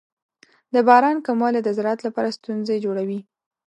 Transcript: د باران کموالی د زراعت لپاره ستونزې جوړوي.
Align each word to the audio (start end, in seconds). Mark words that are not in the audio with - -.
د 0.73 0.75
باران 0.87 1.17
کموالی 1.27 1.59
د 1.63 1.69
زراعت 1.77 1.99
لپاره 2.07 2.35
ستونزې 2.37 2.75
جوړوي. 2.85 3.19